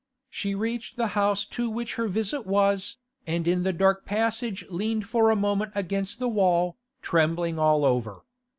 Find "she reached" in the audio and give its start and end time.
0.31-0.97